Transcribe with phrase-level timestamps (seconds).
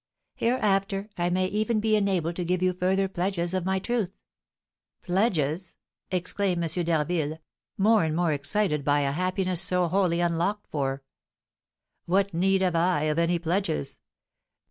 [0.33, 4.17] Hereafter I may even be enabled to give you further pledges of my truth."
[5.03, 5.77] "Pledges!"
[6.09, 6.83] exclaimed M.
[6.83, 7.37] d'Harville,
[7.77, 11.03] more and more excited by a happiness so wholly unlocked for.
[12.07, 13.99] "What need have I of any pledges?